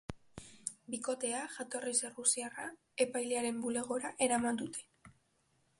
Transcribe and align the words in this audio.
Bikotea, 0.93 1.41
jatorriz 1.57 1.93
errusiarra, 2.09 2.67
epailearen 3.07 3.61
bulegora 3.67 4.13
eraman 4.29 4.61
dute. 4.65 5.13